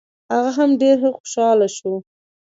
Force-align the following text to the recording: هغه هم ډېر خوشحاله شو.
هغه 0.33 0.51
هم 0.57 0.69
ډېر 0.81 0.97
خوشحاله 1.15 1.67
شو. 1.77 1.93